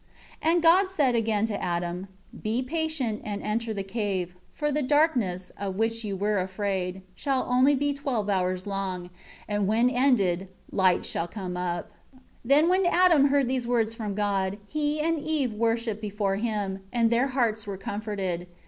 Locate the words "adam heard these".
12.87-13.67